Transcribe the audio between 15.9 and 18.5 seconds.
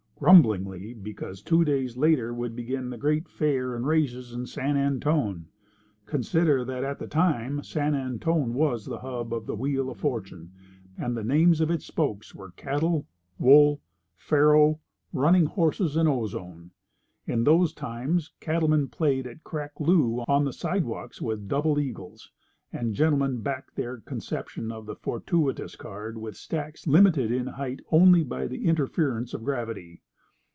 and Ozone. In those times